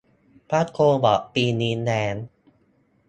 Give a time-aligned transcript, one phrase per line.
[0.49, 2.15] พระโคบอกปีนี้แล้ง